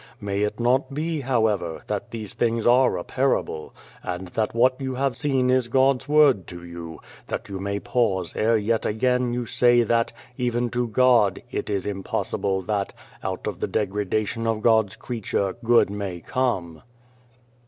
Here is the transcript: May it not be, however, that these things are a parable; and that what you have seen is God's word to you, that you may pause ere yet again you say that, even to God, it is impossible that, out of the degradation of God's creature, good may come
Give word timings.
May 0.19 0.41
it 0.41 0.59
not 0.59 0.95
be, 0.95 1.21
however, 1.21 1.83
that 1.85 2.09
these 2.09 2.33
things 2.33 2.65
are 2.65 2.97
a 2.97 3.03
parable; 3.03 3.71
and 4.01 4.29
that 4.29 4.55
what 4.55 4.81
you 4.81 4.95
have 4.95 5.15
seen 5.15 5.51
is 5.51 5.67
God's 5.67 6.09
word 6.09 6.47
to 6.47 6.63
you, 6.65 6.99
that 7.27 7.49
you 7.49 7.59
may 7.59 7.79
pause 7.79 8.35
ere 8.35 8.57
yet 8.57 8.83
again 8.83 9.31
you 9.31 9.45
say 9.45 9.83
that, 9.83 10.11
even 10.39 10.71
to 10.71 10.87
God, 10.87 11.43
it 11.51 11.69
is 11.69 11.85
impossible 11.85 12.63
that, 12.63 12.93
out 13.23 13.45
of 13.45 13.59
the 13.59 13.67
degradation 13.67 14.47
of 14.47 14.63
God's 14.63 14.95
creature, 14.95 15.55
good 15.63 15.91
may 15.91 16.19
come 16.19 16.81